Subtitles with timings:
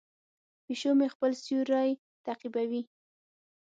[0.65, 1.89] پیشو مې خپل سیوری
[2.25, 2.81] تعقیبوي.